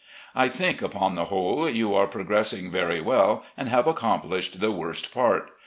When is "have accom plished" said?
3.69-4.59